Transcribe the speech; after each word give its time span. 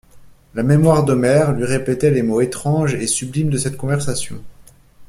La 0.55 0.63
mémoire 0.63 1.03
d'Omer 1.05 1.51
lui 1.51 1.63
répétait 1.63 2.09
les 2.09 2.23
mots 2.23 2.41
étranges 2.41 2.95
et 2.95 3.05
sublimes 3.05 3.51
de 3.51 3.59
cette 3.59 3.77
conversation. 3.77 4.41